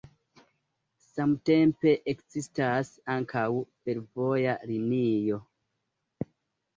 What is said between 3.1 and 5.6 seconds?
ankaŭ fervoja linio.